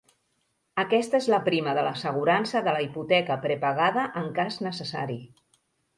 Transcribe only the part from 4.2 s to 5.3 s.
en cas necessari.